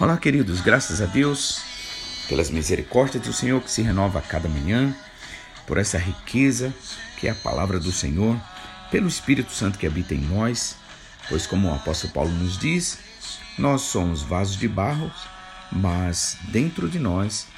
[0.00, 1.60] Olá, queridos, graças a Deus
[2.28, 4.94] pelas misericórdias do Senhor que se renova a cada manhã,
[5.66, 6.72] por essa riqueza
[7.16, 8.40] que é a palavra do Senhor,
[8.92, 10.76] pelo Espírito Santo que habita em nós,
[11.28, 13.00] pois, como o apóstolo Paulo nos diz,
[13.58, 15.10] nós somos vasos de barro,
[15.72, 17.48] mas dentro de nós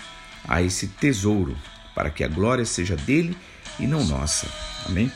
[0.49, 1.55] há esse tesouro
[1.95, 3.37] para que a glória seja dele
[3.79, 4.47] e não nossa.
[4.87, 5.13] Amém?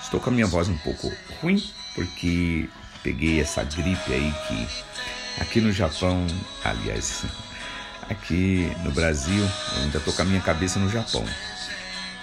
[0.00, 1.12] Estou com a minha voz um pouco
[1.42, 1.60] ruim
[1.96, 2.68] porque
[3.02, 4.68] peguei essa gripe aí que
[5.40, 6.26] Aqui no Japão,
[6.62, 7.24] aliás,
[8.08, 9.42] aqui no Brasil,
[9.76, 11.24] eu ainda estou com a minha cabeça no Japão.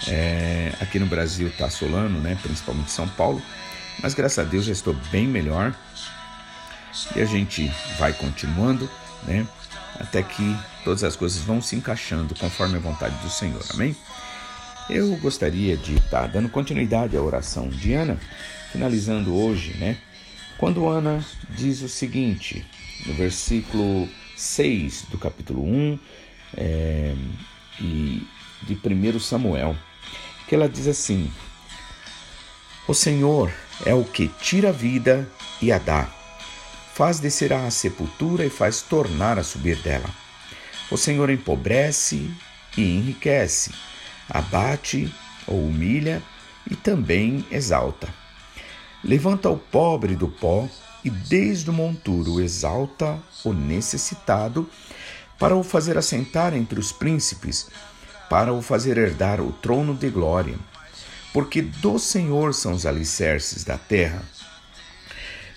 [0.06, 2.38] É, aqui no Brasil está solando, né?
[2.42, 3.42] Principalmente São Paulo.
[4.00, 5.74] Mas graças a Deus já estou bem melhor.
[7.16, 8.88] E a gente vai continuando,
[9.24, 9.46] né?
[9.98, 13.62] Até que todas as coisas vão se encaixando conforme a vontade do Senhor.
[13.70, 13.96] Amém?
[14.88, 18.16] Eu gostaria de estar tá dando continuidade à oração de Ana,
[18.72, 19.98] finalizando hoje, né?
[20.56, 22.64] Quando Ana diz o seguinte:
[23.06, 25.98] no versículo 6 do capítulo 1
[26.56, 27.14] é,
[27.80, 28.26] e
[28.62, 29.76] de 1 Samuel,
[30.46, 31.30] que ela diz assim:
[32.86, 33.52] O Senhor
[33.84, 35.28] é o que tira a vida
[35.60, 36.08] e a dá,
[36.94, 40.08] faz descer à sepultura e faz tornar a subir dela.
[40.90, 42.30] O Senhor empobrece
[42.76, 43.72] e enriquece,
[44.28, 45.12] abate
[45.46, 46.22] ou humilha
[46.70, 48.08] e também exalta.
[49.04, 50.68] Levanta o pobre do pó
[51.04, 54.68] e desde o monturo exalta o necessitado,
[55.38, 57.68] para o fazer assentar entre os príncipes,
[58.28, 60.56] para o fazer herdar o trono de glória.
[61.32, 64.22] Porque do Senhor são os alicerces da terra.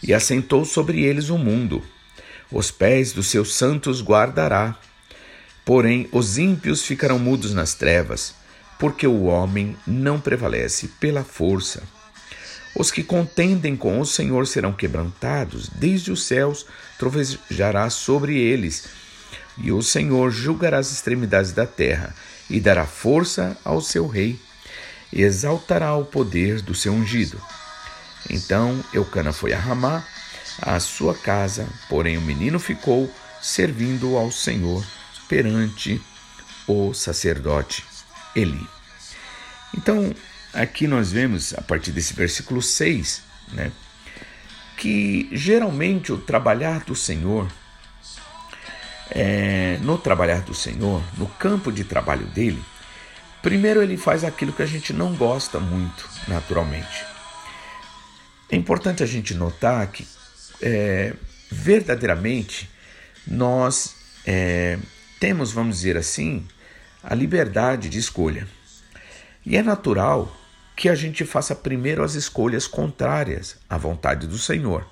[0.04, 1.84] E assentou sobre eles o mundo.
[2.52, 4.76] Os pés dos seus santos guardará.
[5.66, 8.36] Porém, os ímpios ficarão mudos nas trevas,
[8.78, 11.84] porque o homem não prevalece pela força.
[12.76, 16.66] Os que contendem com o Senhor serão quebrantados, desde os céus
[16.98, 18.86] trovejará sobre eles,
[19.58, 22.16] e o Senhor julgará as extremidades da terra,
[22.50, 24.40] e dará força ao seu rei,
[25.12, 27.42] e exaltará o poder do seu ungido.
[28.30, 30.04] Então Eucana foi a Ramá,
[30.62, 34.86] à sua casa, porém o menino ficou servindo ao Senhor
[35.28, 36.02] perante
[36.68, 37.84] o sacerdote
[38.36, 38.68] Eli.
[39.76, 40.14] Então,
[40.54, 43.22] aqui nós vemos, a partir desse versículo 6,
[43.54, 43.72] né,
[44.78, 47.52] que geralmente o trabalhar do Senhor,
[49.10, 52.64] é, no trabalhar do Senhor, no campo de trabalho dele,
[53.42, 57.06] primeiro ele faz aquilo que a gente não gosta muito, naturalmente.
[58.50, 60.08] É importante a gente notar que
[60.62, 61.14] é,
[61.50, 62.70] verdadeiramente
[63.26, 63.96] nós
[64.26, 64.78] é,
[65.20, 66.48] temos, vamos dizer assim,
[67.04, 68.48] a liberdade de escolha.
[69.46, 70.36] E é natural
[70.82, 74.84] que a gente faça primeiro as escolhas contrárias à vontade do Senhor.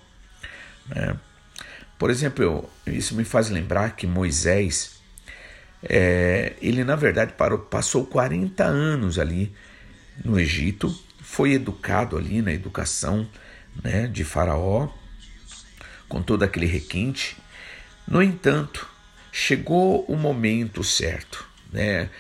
[0.87, 1.17] Né?
[1.97, 5.01] Por exemplo, eu, isso me faz lembrar que Moisés,
[5.81, 9.51] é, ele na verdade parou, passou 40 anos ali
[10.23, 13.27] no Egito, foi educado ali na educação
[13.83, 14.89] né, de Faraó,
[16.07, 17.35] com todo aquele requinte.
[18.07, 18.87] No entanto,
[19.31, 22.11] chegou o momento certo, né?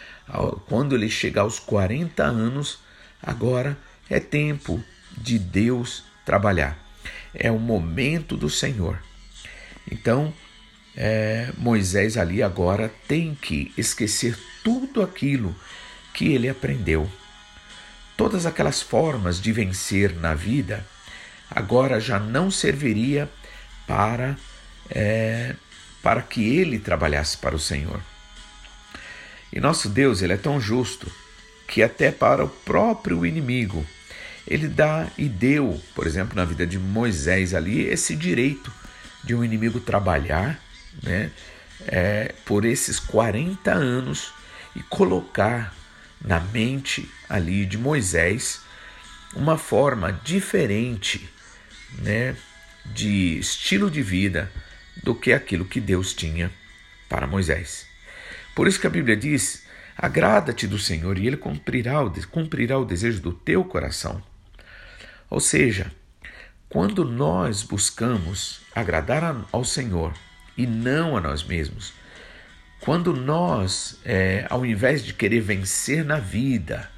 [0.65, 2.88] Quando ele chegar aos 40 anos,
[3.21, 3.77] Agora
[4.09, 4.83] é tempo
[5.17, 6.77] de Deus trabalhar.
[7.33, 9.01] É o momento do Senhor.
[9.91, 10.33] Então,
[10.95, 15.55] é, Moisés ali agora tem que esquecer tudo aquilo
[16.13, 17.09] que ele aprendeu.
[18.17, 20.85] Todas aquelas formas de vencer na vida
[21.49, 23.29] agora já não serviria
[23.87, 24.37] para
[24.89, 25.55] é,
[26.01, 28.01] para que ele trabalhasse para o Senhor.
[29.51, 31.11] E nosso Deus, ele é tão justo
[31.69, 33.85] que até para o próprio inimigo.
[34.47, 38.73] Ele dá e deu, por exemplo, na vida de Moisés ali, esse direito
[39.23, 40.59] de um inimigo trabalhar
[41.03, 41.29] né,
[41.87, 44.33] é, por esses 40 anos
[44.75, 45.75] e colocar
[46.19, 48.61] na mente ali de Moisés
[49.35, 51.29] uma forma diferente
[51.99, 52.35] né,
[52.85, 54.51] de estilo de vida
[55.03, 56.51] do que aquilo que Deus tinha
[57.07, 57.85] para Moisés.
[58.55, 59.68] Por isso que a Bíblia diz
[60.01, 64.23] Agrada-te do Senhor e Ele cumprirá o, cumprirá o desejo do teu coração.
[65.29, 65.91] Ou seja,
[66.69, 70.13] quando nós buscamos agradar ao Senhor
[70.55, 71.91] e não a nós mesmos,
[72.79, 76.89] quando nós, é, ao invés de querer vencer na vida,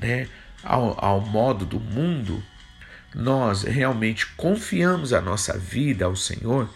[0.00, 0.26] né,
[0.64, 2.42] ao, ao modo do mundo,
[3.14, 6.68] nós realmente confiamos a nossa vida ao Senhor,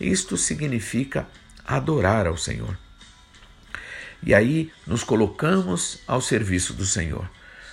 [0.00, 1.26] isto significa
[1.66, 2.78] adorar ao Senhor.
[4.22, 7.28] E aí nos colocamos ao serviço do Senhor.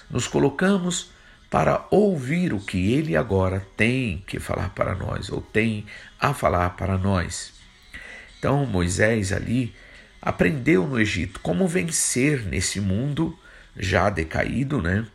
[0.09, 1.09] Nos colocamos
[1.49, 5.85] para ouvir o que Ele agora tem que falar para nós, ou tem
[6.19, 7.53] a falar para nós.
[8.37, 9.73] Então Moisés ali
[10.21, 13.37] aprendeu no Egito como vencer nesse mundo
[13.77, 15.05] já decaído, né?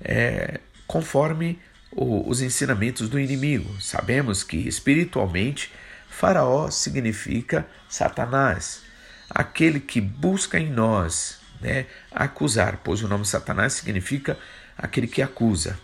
[0.00, 1.58] É, conforme
[1.90, 3.80] o, os ensinamentos do inimigo.
[3.80, 5.72] Sabemos que espiritualmente
[6.08, 8.82] Faraó significa Satanás,
[9.28, 14.38] aquele que busca em nós né, acusar, pois o nome Satanás significa
[14.76, 15.78] aquele que acusa.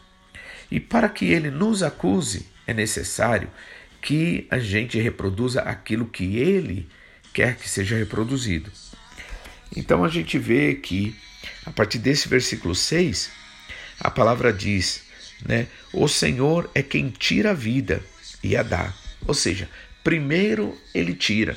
[0.70, 3.50] E para que ele nos acuse, é necessário
[4.00, 6.88] que a gente reproduza aquilo que ele
[7.32, 8.70] quer que seja reproduzido.
[9.76, 11.16] Então a gente vê que,
[11.66, 13.30] a partir desse versículo 6,
[13.98, 15.02] a palavra diz:
[15.44, 18.02] né, O Senhor é quem tira a vida
[18.42, 18.92] e a dá.
[19.26, 19.68] Ou seja,
[20.02, 21.56] primeiro ele tira.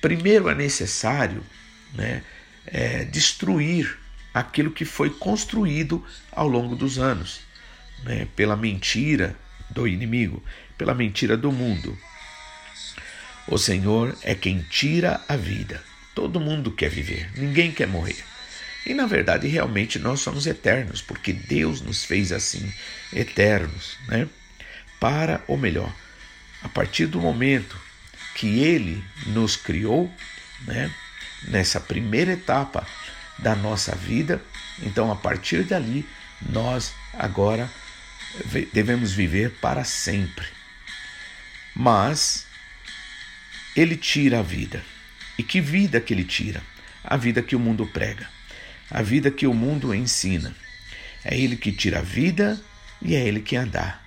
[0.00, 1.42] Primeiro é necessário
[1.94, 2.22] né,
[2.66, 3.98] é, destruir
[4.32, 7.40] aquilo que foi construído ao longo dos anos,
[8.04, 9.36] né, pela mentira
[9.70, 10.42] do inimigo,
[10.76, 11.98] pela mentira do mundo.
[13.48, 15.82] O Senhor é quem tira a vida.
[16.14, 18.22] Todo mundo quer viver, ninguém quer morrer.
[18.86, 22.72] E na verdade, realmente nós somos eternos, porque Deus nos fez assim,
[23.12, 24.28] eternos, né?
[25.00, 25.94] Para o melhor.
[26.62, 27.78] A partir do momento
[28.38, 30.08] que Ele nos criou,
[30.64, 30.90] né?
[31.48, 32.86] Nessa primeira etapa
[33.36, 34.40] da nossa vida,
[34.80, 36.08] então a partir dali
[36.48, 37.68] nós agora
[38.72, 40.46] devemos viver para sempre.
[41.74, 42.46] Mas
[43.74, 44.84] ele tira a vida.
[45.36, 46.62] E que vida que ele tira?
[47.02, 48.28] A vida que o mundo prega,
[48.90, 50.54] a vida que o mundo ensina.
[51.24, 52.60] É ele que tira a vida
[53.02, 54.00] e é ele que a dá.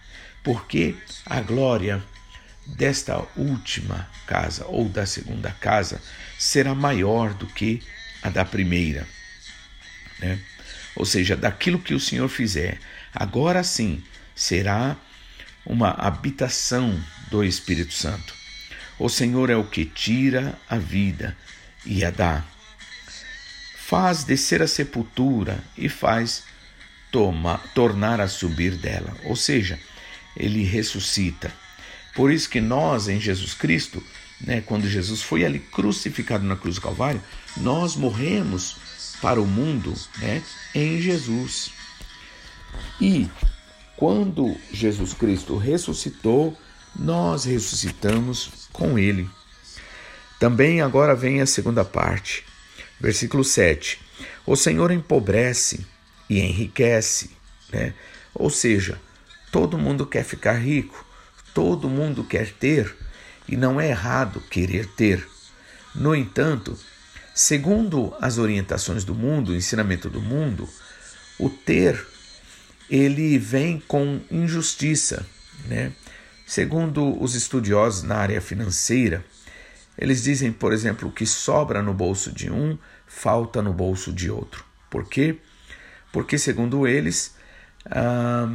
[0.43, 0.95] Porque
[1.25, 2.03] a glória
[2.65, 6.01] desta última casa ou da segunda casa
[6.37, 7.81] será maior do que
[8.21, 9.07] a da primeira.
[10.19, 10.39] Né?
[10.95, 12.79] Ou seja, daquilo que o Senhor fizer,
[13.13, 14.03] agora sim
[14.35, 14.95] será
[15.65, 18.33] uma habitação do Espírito Santo.
[18.99, 21.35] O Senhor é o que tira a vida
[21.85, 22.43] e a dá.
[23.75, 26.43] Faz descer a sepultura e faz
[27.11, 29.15] toma, tornar a subir dela.
[29.25, 29.79] Ou seja,
[30.35, 31.51] ele ressuscita.
[32.15, 34.03] Por isso que nós, em Jesus Cristo,
[34.39, 37.21] né, quando Jesus foi ali crucificado na cruz do Calvário,
[37.57, 38.77] nós morremos
[39.21, 40.41] para o mundo né,
[40.73, 41.71] em Jesus.
[42.99, 43.29] E
[43.95, 46.57] quando Jesus Cristo ressuscitou,
[46.95, 49.29] nós ressuscitamos com ele.
[50.39, 52.43] Também agora vem a segunda parte,
[52.99, 53.99] versículo 7.
[54.45, 55.85] O Senhor empobrece
[56.29, 57.29] e enriquece,
[57.71, 57.93] né?
[58.33, 58.99] Ou seja,
[59.51, 61.05] todo mundo quer ficar rico,
[61.53, 62.95] todo mundo quer ter,
[63.48, 65.27] e não é errado querer ter.
[65.94, 66.77] No entanto,
[67.33, 70.68] segundo as orientações do mundo, o ensinamento do mundo,
[71.39, 72.06] o ter
[72.89, 75.25] ele vem com injustiça,
[75.65, 75.94] né?
[76.45, 79.24] Segundo os estudiosos na área financeira,
[79.98, 82.77] eles dizem, por exemplo, que sobra no bolso de um,
[83.07, 84.65] falta no bolso de outro.
[84.89, 85.38] Por quê?
[86.12, 87.34] Porque, segundo eles,
[87.86, 88.53] ah,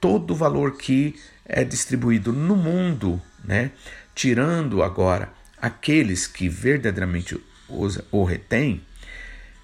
[0.00, 1.16] todo o valor que
[1.48, 3.70] é distribuído no mundo, né,
[4.14, 8.82] tirando agora aqueles que verdadeiramente o retêm,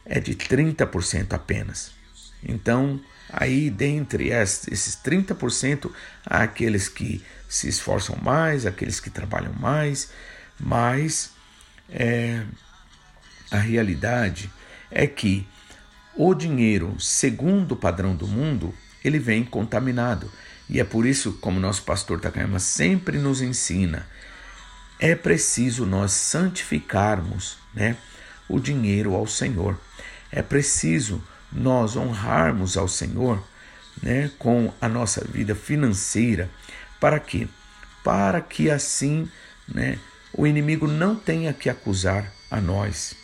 [0.05, 1.93] é de 30% apenas.
[2.43, 5.91] Então, aí dentre esses 30%,
[6.27, 10.11] há aqueles que se esforçam mais, aqueles que trabalham mais,
[10.59, 11.31] mas
[11.89, 12.43] é,
[13.51, 14.51] a realidade
[14.91, 15.47] é que
[16.17, 18.75] o dinheiro, segundo o padrão do mundo,
[19.05, 20.31] ele vem contaminado.
[20.69, 24.07] E é por isso, como nosso pastor Takayama sempre nos ensina,
[24.99, 27.97] é preciso nós santificarmos né,
[28.49, 29.79] o dinheiro ao Senhor.
[30.31, 33.43] É preciso nós honrarmos ao Senhor
[34.01, 36.49] né, com a nossa vida financeira.
[37.01, 37.49] Para quê?
[38.05, 39.29] Para que assim
[39.69, 39.99] né,
[40.33, 43.15] o inimigo não tenha que acusar a nós.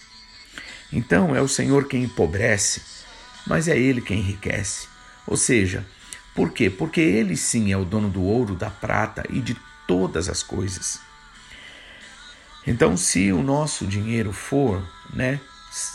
[0.93, 2.83] Então é o Senhor quem empobrece,
[3.47, 4.89] mas é Ele quem enriquece.
[5.27, 5.87] Ou seja,
[6.39, 6.71] por quê?
[6.71, 9.57] Porque Ele sim é o dono do ouro, da prata e de
[9.89, 11.01] todas as coisas.
[12.65, 15.41] Então, se o nosso dinheiro for né,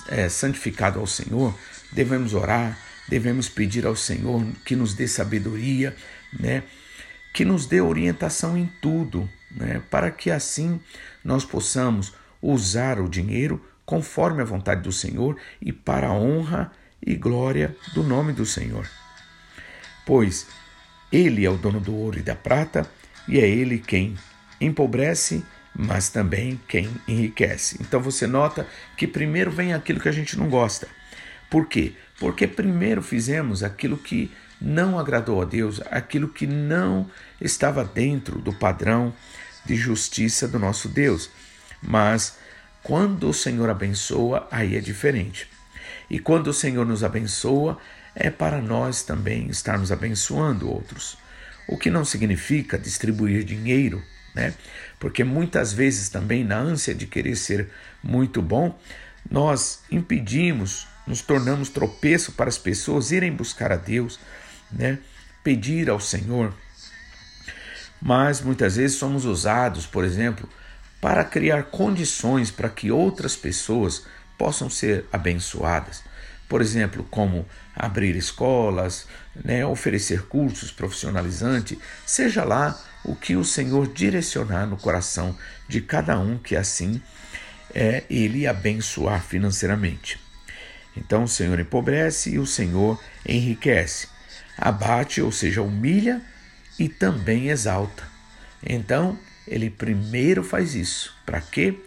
[0.09, 1.57] é, santificado ao Senhor,
[1.93, 5.95] devemos orar, devemos pedir ao Senhor que nos dê sabedoria,
[6.37, 6.63] né?
[7.33, 9.81] que nos dê orientação em tudo, né?
[9.89, 10.77] para que assim
[11.23, 16.69] nós possamos usar o dinheiro conforme a vontade do Senhor e para a honra
[17.01, 18.85] e glória do nome do Senhor.
[20.05, 20.47] Pois
[21.11, 22.85] Ele é o dono do ouro e da prata,
[23.27, 24.15] e é Ele quem
[24.59, 25.43] empobrece,
[25.75, 27.77] mas também quem enriquece.
[27.81, 30.87] Então você nota que primeiro vem aquilo que a gente não gosta
[31.53, 31.93] por quê?
[32.19, 37.07] Porque primeiro fizemos aquilo que não agradou a Deus, aquilo que não
[37.39, 39.13] estava dentro do padrão
[39.63, 41.29] de justiça do nosso Deus.
[41.79, 42.39] Mas
[42.81, 45.47] quando o Senhor abençoa, aí é diferente.
[46.09, 47.77] E quando o Senhor nos abençoa,
[48.15, 51.17] é para nós também estarmos abençoando outros.
[51.67, 54.03] O que não significa distribuir dinheiro,
[54.35, 54.53] né?
[54.99, 57.69] Porque muitas vezes também na ânsia de querer ser
[58.03, 58.77] muito bom,
[59.29, 64.19] nós impedimos, nos tornamos tropeço para as pessoas irem buscar a Deus,
[64.71, 64.99] né?
[65.43, 66.53] Pedir ao Senhor.
[68.01, 70.49] Mas muitas vezes somos usados, por exemplo,
[70.99, 74.05] para criar condições para que outras pessoas
[74.37, 76.03] possam ser abençoadas.
[76.53, 79.07] Por exemplo, como abrir escolas,
[79.43, 85.35] né, oferecer cursos profissionalizantes, seja lá o que o Senhor direcionar no coração
[85.67, 87.01] de cada um que assim
[87.73, 90.19] é ele abençoar financeiramente.
[90.95, 94.07] Então o Senhor empobrece e o Senhor enriquece,
[94.55, 96.21] abate, ou seja, humilha
[96.77, 98.03] e também exalta.
[98.61, 99.17] Então
[99.47, 101.15] ele primeiro faz isso.
[101.25, 101.79] Para quê?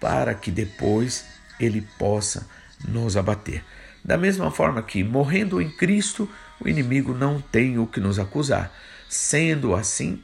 [0.00, 1.24] Para que depois
[1.60, 2.48] ele possa
[2.84, 3.62] nos abater.
[4.08, 6.26] Da mesma forma que, morrendo em Cristo,
[6.58, 8.74] o inimigo não tem o que nos acusar.
[9.06, 10.22] Sendo assim,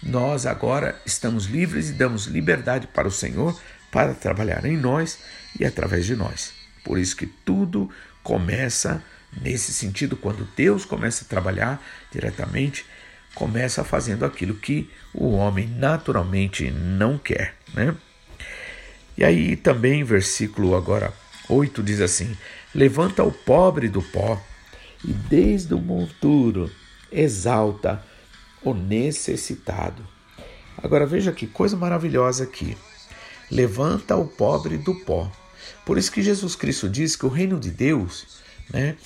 [0.00, 5.18] nós agora estamos livres e damos liberdade para o Senhor para trabalhar em nós
[5.58, 6.52] e através de nós.
[6.84, 7.90] Por isso que tudo
[8.22, 9.02] começa
[9.42, 12.86] nesse sentido, quando Deus começa a trabalhar diretamente,
[13.34, 17.92] começa fazendo aquilo que o homem naturalmente não quer, né?
[19.18, 21.12] E aí também, versículo agora
[21.48, 22.36] 8 diz assim:
[22.76, 24.38] Levanta o pobre do pó
[25.02, 26.70] e desde o monturo
[27.10, 28.04] exalta
[28.62, 30.06] o necessitado.
[30.76, 32.76] Agora veja que coisa maravilhosa aqui.
[33.50, 35.32] Levanta o pobre do pó.
[35.86, 38.98] Por isso que Jesus Cristo diz que o reino de Deus né,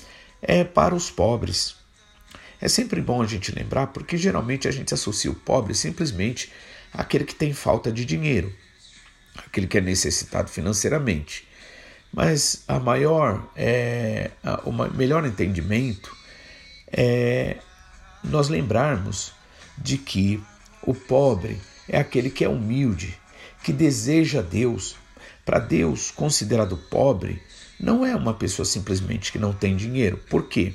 [0.42, 1.76] é para os pobres.
[2.60, 6.50] É sempre bom a gente lembrar, porque geralmente a gente associa o pobre simplesmente
[6.92, 8.52] àquele que tem falta de dinheiro,
[9.46, 11.48] aquele que é necessitado financeiramente.
[12.12, 14.30] Mas a maior, é,
[14.64, 16.14] o melhor entendimento
[16.88, 17.58] é
[18.22, 19.32] nós lembrarmos
[19.78, 20.42] de que
[20.82, 23.18] o pobre é aquele que é humilde,
[23.62, 24.96] que deseja Deus.
[25.44, 27.42] Para Deus, considerado pobre,
[27.78, 30.18] não é uma pessoa simplesmente que não tem dinheiro.
[30.28, 30.74] Por quê?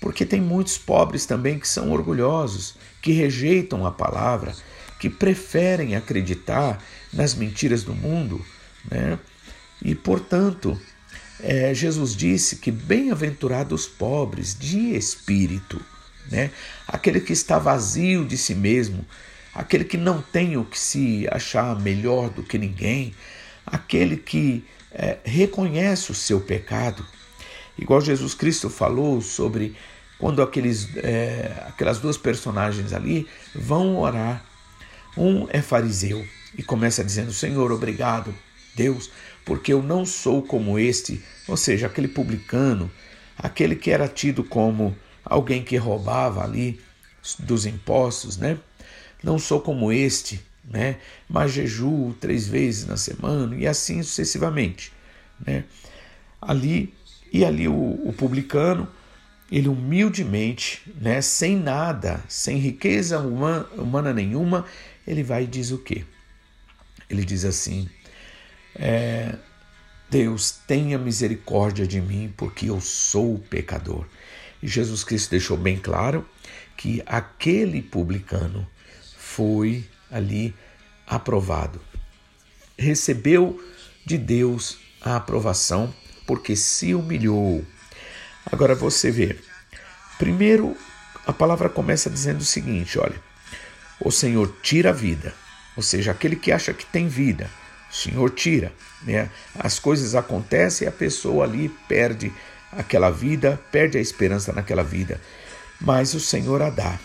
[0.00, 4.54] Porque tem muitos pobres também que são orgulhosos, que rejeitam a palavra,
[4.98, 8.44] que preferem acreditar nas mentiras do mundo,
[8.90, 9.18] né?
[9.84, 10.80] E, portanto,
[11.40, 15.80] é, Jesus disse que bem-aventurados os pobres de espírito,
[16.30, 16.50] né?
[16.86, 19.04] aquele que está vazio de si mesmo,
[19.52, 23.14] aquele que não tem o que se achar melhor do que ninguém,
[23.66, 27.04] aquele que é, reconhece o seu pecado.
[27.76, 29.76] Igual Jesus Cristo falou sobre
[30.18, 34.44] quando aqueles, é, aquelas duas personagens ali vão orar.
[35.16, 36.24] Um é fariseu
[36.56, 38.34] e começa dizendo: Senhor, obrigado,
[38.74, 39.10] Deus,
[39.44, 42.90] porque eu não sou como este, ou seja, aquele publicano,
[43.36, 46.80] aquele que era tido como alguém que roubava ali
[47.38, 48.58] dos impostos, né?
[49.22, 50.96] Não sou como este, né?
[51.28, 54.92] Mas jejuo três vezes na semana e assim sucessivamente,
[55.44, 55.64] né?
[56.40, 56.94] Ali
[57.32, 58.88] e ali o, o publicano,
[59.50, 61.20] ele humildemente, né?
[61.20, 64.66] Sem nada, sem riqueza humana, humana nenhuma,
[65.06, 66.04] ele vai e diz o quê?
[67.08, 67.88] Ele diz assim:
[68.74, 69.34] é,
[70.12, 74.06] Deus, tenha misericórdia de mim, porque eu sou pecador.
[74.62, 76.28] E Jesus Cristo deixou bem claro
[76.76, 78.66] que aquele publicano
[79.16, 80.54] foi ali
[81.06, 81.80] aprovado.
[82.78, 83.58] Recebeu
[84.04, 85.94] de Deus a aprovação
[86.26, 87.64] porque se humilhou.
[88.44, 89.38] Agora você vê.
[90.18, 90.76] Primeiro,
[91.26, 93.20] a palavra começa dizendo o seguinte: olha,
[93.98, 95.34] o Senhor tira a vida,
[95.76, 97.50] ou seja, aquele que acha que tem vida
[98.02, 98.72] Senhor tira.
[99.02, 99.30] Né?
[99.58, 102.32] As coisas acontecem e a pessoa ali perde
[102.70, 105.20] aquela vida, perde a esperança naquela vida.
[105.80, 106.98] Mas o Senhor a dá.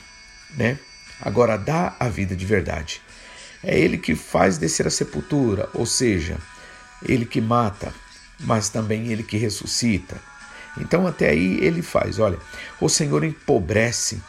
[0.55, 0.77] Né?
[1.21, 3.01] Agora dá a vida de verdade.
[3.63, 6.37] É Ele que faz descer a sepultura, ou seja,
[7.03, 7.93] Ele que mata,
[8.39, 10.15] mas também Ele que ressuscita.
[10.77, 12.19] Então até aí Ele faz.
[12.19, 12.37] Olha,
[12.79, 14.21] o Senhor empobrece,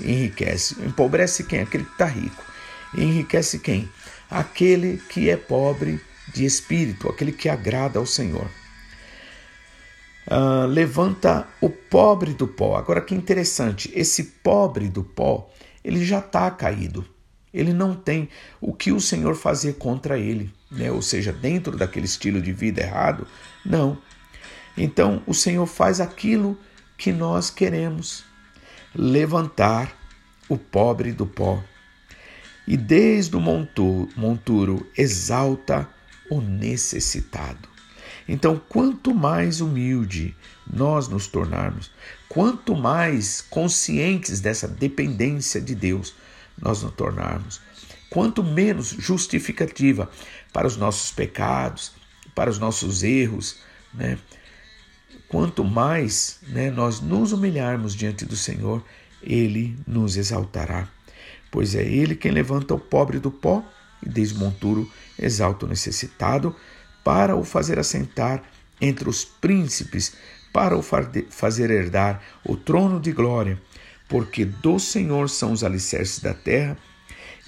[0.00, 0.76] enriquece.
[0.82, 1.60] Empobrece quem?
[1.60, 2.44] Aquele que está rico.
[2.94, 3.88] enriquece quem?
[4.32, 6.00] aquele que é pobre
[6.32, 8.46] de espírito, aquele que agrada ao Senhor.
[10.26, 12.76] Uh, levanta o pobre do pó.
[12.76, 15.50] Agora que interessante, esse pobre do pó,
[15.82, 17.04] ele já está caído.
[17.52, 18.28] Ele não tem
[18.60, 20.90] o que o Senhor fazer contra ele, né?
[20.90, 23.26] ou seja, dentro daquele estilo de vida errado,
[23.64, 23.98] não.
[24.76, 26.58] Então o Senhor faz aquilo
[26.96, 28.24] que nós queremos:
[28.94, 29.94] levantar
[30.48, 31.62] o pobre do pó
[32.66, 35.88] e desde o monturo exalta
[36.32, 37.68] o necessitado.
[38.26, 40.34] Então, quanto mais humilde
[40.66, 41.90] nós nos tornarmos,
[42.28, 46.14] quanto mais conscientes dessa dependência de Deus
[46.60, 47.60] nós nos tornarmos,
[48.08, 50.10] quanto menos justificativa
[50.52, 51.92] para os nossos pecados,
[52.34, 53.58] para os nossos erros,
[53.92, 54.18] né?
[55.28, 58.84] Quanto mais né, nós nos humilharmos diante do Senhor,
[59.22, 60.88] Ele nos exaltará.
[61.50, 63.64] Pois é Ele quem levanta o pobre do pó
[64.04, 66.54] e desmonturo exalta o necessitado,
[67.04, 68.42] para o fazer assentar
[68.80, 70.14] entre os príncipes,
[70.52, 73.60] para o fazer herdar o trono de glória,
[74.08, 76.76] porque do Senhor são os alicerces da terra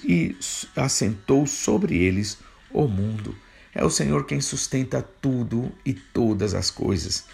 [0.03, 0.35] e
[0.75, 2.37] assentou sobre eles
[2.71, 3.35] o mundo.
[3.73, 7.25] É o Senhor quem sustenta tudo e todas as coisas.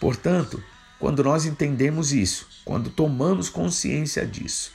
[0.00, 0.62] Portanto,
[0.98, 4.72] quando nós entendemos isso, quando tomamos consciência disso,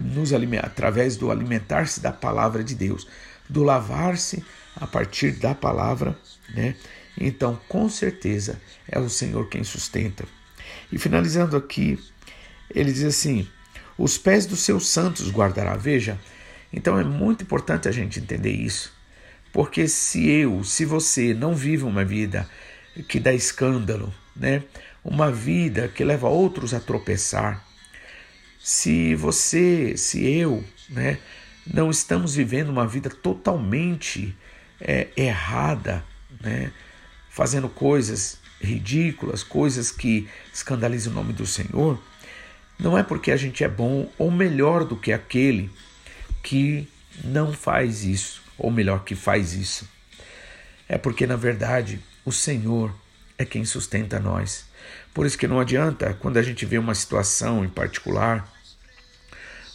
[0.00, 3.06] nos através do alimentar-se da palavra de Deus,
[3.48, 4.44] do lavar-se
[4.76, 6.18] a partir da palavra,
[6.54, 6.74] né?
[7.18, 10.24] Então, com certeza, é o Senhor quem sustenta.
[10.90, 11.98] E finalizando aqui,
[12.74, 13.46] ele diz assim:
[13.96, 15.76] os pés dos seus santos guardará.
[15.76, 16.18] Veja,
[16.72, 18.92] então é muito importante a gente entender isso.
[19.52, 22.48] Porque se eu, se você não vive uma vida
[23.08, 24.64] que dá escândalo, né?
[25.04, 27.64] Uma vida que leva outros a tropeçar.
[28.64, 31.18] Se você, se eu, né,
[31.66, 34.34] não estamos vivendo uma vida totalmente
[34.80, 36.02] é, errada,
[36.40, 36.72] né,
[37.28, 42.02] fazendo coisas ridículas, coisas que escandalizam o nome do Senhor,
[42.78, 45.70] não é porque a gente é bom ou melhor do que aquele
[46.42, 46.88] que
[47.22, 49.86] não faz isso, ou melhor, que faz isso.
[50.88, 52.94] É porque, na verdade, o Senhor
[53.36, 54.64] é quem sustenta nós.
[55.12, 58.53] Por isso que não adianta, quando a gente vê uma situação em particular,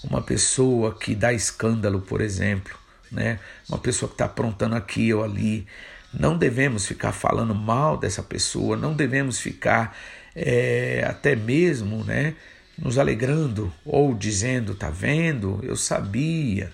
[0.03, 2.77] uma pessoa que dá escândalo, por exemplo,
[3.11, 3.39] né?
[3.67, 5.67] uma pessoa que está aprontando aqui ou ali,
[6.13, 9.95] não devemos ficar falando mal dessa pessoa, não devemos ficar
[10.35, 12.35] é, até mesmo né,
[12.77, 16.71] nos alegrando ou dizendo, tá vendo, eu sabia.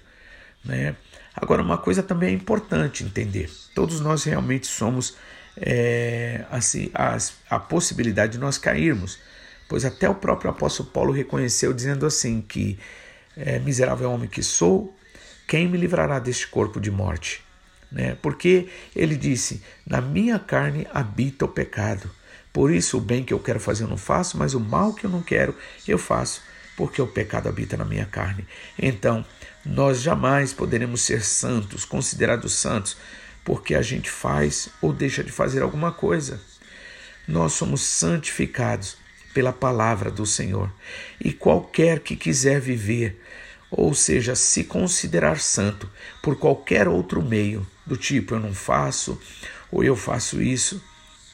[0.64, 0.96] Né?
[1.36, 5.16] Agora, uma coisa também é importante entender: todos nós realmente somos
[5.58, 9.20] é, assim, as, a possibilidade de nós cairmos,
[9.68, 12.80] pois até o próprio apóstolo Paulo reconheceu, dizendo assim: que
[13.38, 14.96] é, miserável homem que sou,
[15.48, 17.44] quem me livrará deste corpo de morte?
[17.92, 18.18] Né?
[18.22, 22.10] Porque ele disse: na minha carne habita o pecado.
[22.52, 25.06] Por isso, o bem que eu quero fazer eu não faço, mas o mal que
[25.06, 25.54] eu não quero
[25.88, 26.42] eu faço,
[26.78, 28.48] porque o pecado habita na minha carne.
[28.80, 29.26] Então,
[29.66, 32.98] nós jamais poderemos ser santos, considerados santos,
[33.44, 36.40] porque a gente faz ou deixa de fazer alguma coisa.
[37.28, 38.98] Nós somos santificados
[39.36, 40.72] pela palavra do Senhor.
[41.20, 43.22] E qualquer que quiser viver,
[43.70, 45.92] ou seja, se considerar santo
[46.24, 49.22] por qualquer outro meio, do tipo eu não faço
[49.70, 50.82] ou eu faço isso,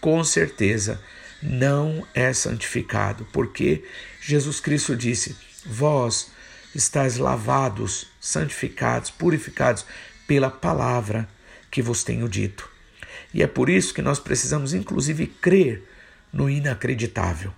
[0.02, 1.00] com certeza
[1.44, 3.86] não é santificado, porque
[4.20, 6.32] Jesus Cristo disse: Vós
[6.74, 9.86] estáis lavados, santificados, purificados
[10.28, 11.30] pela palavra
[11.70, 12.68] que vos tenho dito.
[13.32, 15.84] E é por isso que nós precisamos, inclusive, crer
[16.34, 17.54] no inacreditável.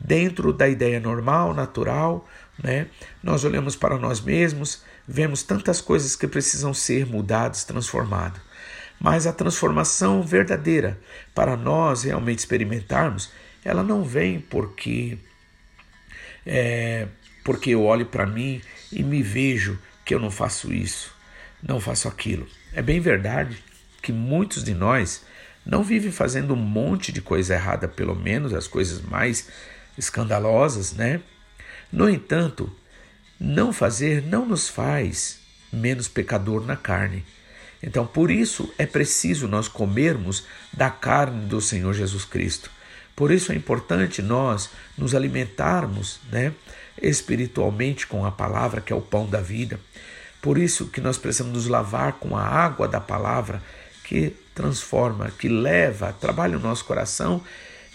[0.00, 2.28] Dentro da ideia normal, natural,
[2.62, 2.86] né,
[3.22, 8.40] nós olhamos para nós mesmos, vemos tantas coisas que precisam ser mudadas, transformadas.
[9.00, 10.98] Mas a transformação verdadeira,
[11.34, 13.30] para nós realmente experimentarmos,
[13.64, 15.18] ela não vem porque
[16.44, 17.06] é,
[17.44, 21.14] porque eu olho para mim e me vejo que eu não faço isso,
[21.62, 22.46] não faço aquilo.
[22.72, 23.62] É bem verdade
[24.02, 25.24] que muitos de nós
[25.64, 29.48] não vivem fazendo um monte de coisa errada, pelo menos as coisas mais
[29.98, 31.20] escandalosas, né?
[31.92, 32.70] No entanto,
[33.38, 35.40] não fazer não nos faz
[35.72, 37.24] menos pecador na carne.
[37.82, 42.70] Então, por isso é preciso nós comermos da carne do Senhor Jesus Cristo.
[43.14, 46.52] Por isso é importante nós nos alimentarmos, né,
[47.00, 49.78] espiritualmente com a palavra, que é o pão da vida.
[50.40, 53.62] Por isso que nós precisamos nos lavar com a água da palavra
[54.04, 57.42] que transforma, que leva, trabalha o nosso coração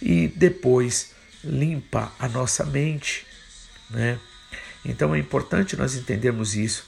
[0.01, 1.12] e depois
[1.43, 3.25] limpa a nossa mente,
[3.89, 4.17] né?
[4.85, 6.85] Então é importante nós entendermos isso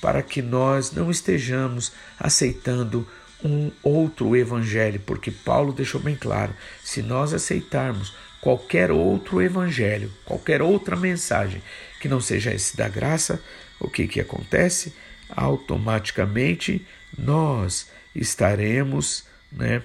[0.00, 3.06] para que nós não estejamos aceitando
[3.44, 10.62] um outro evangelho, porque Paulo deixou bem claro: se nós aceitarmos qualquer outro evangelho, qualquer
[10.62, 11.62] outra mensagem
[12.00, 13.42] que não seja esse da graça,
[13.80, 14.94] o que que acontece?
[15.28, 16.86] Automaticamente
[17.18, 19.82] nós estaremos, né,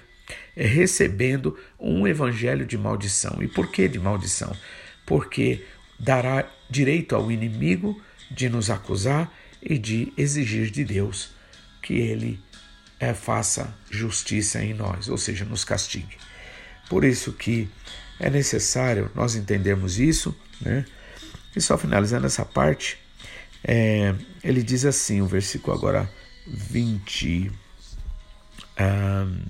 [0.56, 3.42] recebendo um evangelho de maldição.
[3.42, 4.54] E por que de maldição?
[5.06, 5.64] Porque
[5.98, 11.30] dará direito ao inimigo de nos acusar e de exigir de Deus
[11.82, 12.40] que ele
[12.98, 16.16] é, faça justiça em nós, ou seja, nos castigue.
[16.88, 17.68] Por isso que
[18.20, 20.84] é necessário nós entendermos isso, né?
[21.54, 22.98] E só finalizando essa parte,
[23.64, 26.10] é, ele diz assim, o versículo agora
[26.46, 27.52] 20,
[28.80, 29.44] um,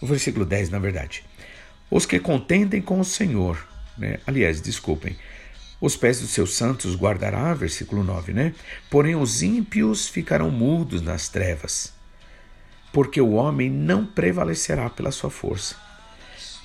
[0.00, 1.24] o versículo 10, na verdade.
[1.90, 4.18] Os que contendem com o Senhor, né?
[4.26, 5.16] aliás, desculpem,
[5.80, 8.54] os pés dos seus santos guardará, versículo 9, né?
[8.90, 11.92] Porém os ímpios ficarão mudos nas trevas,
[12.92, 15.76] porque o homem não prevalecerá pela sua força.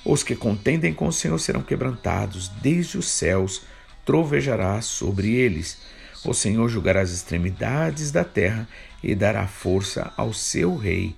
[0.04, 3.62] Os que contendem com o Senhor serão quebrantados, desde os céus
[4.04, 5.78] trovejará sobre eles.
[6.24, 8.66] O Senhor julgará as extremidades da terra
[9.02, 11.14] e dará força ao seu rei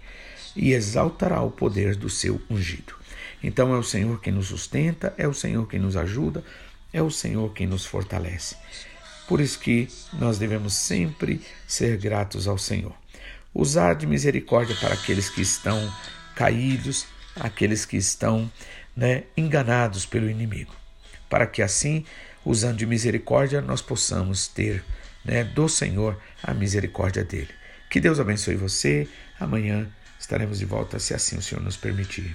[0.57, 2.95] e exaltará o poder do seu ungido.
[3.43, 6.43] Então é o Senhor quem nos sustenta, é o Senhor quem nos ajuda,
[6.93, 8.57] é o Senhor quem nos fortalece.
[9.29, 12.95] Por isso que nós devemos sempre ser gratos ao Senhor.
[13.55, 15.93] Usar de misericórdia para aqueles que estão
[16.35, 18.51] caídos, aqueles que estão
[18.97, 20.75] né, enganados pelo inimigo,
[21.29, 22.05] para que assim,
[22.45, 24.85] usando de misericórdia, nós possamos ter
[25.25, 27.51] né, do Senhor a misericórdia dele.
[27.91, 29.09] Que Deus abençoe você.
[29.39, 29.89] Amanhã
[30.25, 32.35] estaremos de volta, se assim o Senhor nos permitir.